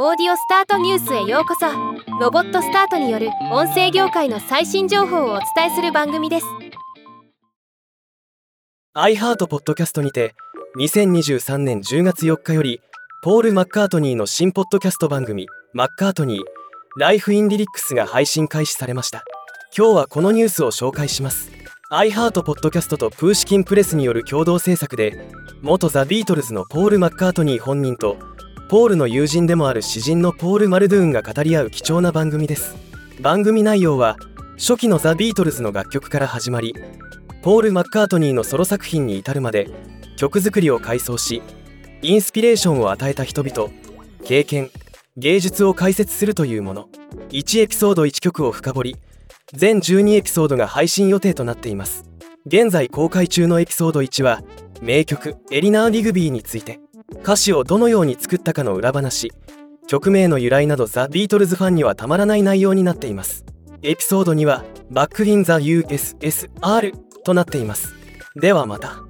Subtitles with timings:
[0.00, 1.66] オーディオスタートニュースへようこそ。
[2.20, 6.46] ロボットスタートによる音声業界の最新情報をお伝えする番組です。
[8.94, 10.36] iHeart ポッドキャストにて
[10.78, 12.80] 2023年10月4日より
[13.24, 16.42] ポール・マッカートニーの新ポッドキャスト番組「マッカートニー
[16.96, 19.24] ライフ・イン・リリックス」が配信開始されました。
[19.76, 21.50] 今日はこのニュースを紹介します。
[21.90, 25.28] iHeart ポッドキャストとプーシキンプレスによる共同制作で
[25.60, 28.16] 元ザ・ビートルズのポール・マッカートニー本人と
[28.68, 32.76] ポールの友人でもある詩人のポール・マルドゥーンが語り合う貴重な番組です。
[33.18, 34.18] 番組内容は
[34.58, 36.74] 初期のザ・ビートルズの楽曲から始まり
[37.40, 39.70] ポール・マッカートニーのソロ作品に至るまで
[40.18, 41.42] 曲作りを改装し
[42.02, 43.70] インスピレーションを与えた人々
[44.22, 44.70] 経験
[45.16, 46.88] 芸術を解説するというもの。
[47.30, 48.96] 1エピソード1曲を深掘り
[49.54, 52.04] 全12エピソードが配信予定となっています。
[52.44, 54.42] 現在公開中のエピソード1は
[54.82, 56.80] 名曲「エリナー・リグビー」について。
[57.22, 59.32] 歌詞をどのように作ったかの裏話。
[59.86, 63.44] 曲名の由来などザ・ビートルズファンにはたまらない内容になっています。
[63.82, 66.92] エピソードには「バック・イン・ザ・ USSR」
[67.24, 67.94] となっています。
[68.36, 69.02] ではまた。